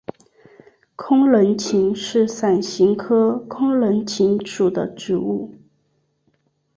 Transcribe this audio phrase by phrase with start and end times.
[0.95, 5.53] 空棱芹是伞形科空棱芹属的植物。